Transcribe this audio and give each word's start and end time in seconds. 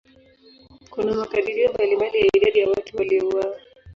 Kuna 0.89 1.13
makadirio 1.15 1.73
mbalimbali 1.73 2.19
ya 2.19 2.27
idadi 2.37 2.59
ya 2.59 2.69
watu 2.69 2.97
waliouawa. 2.97 3.55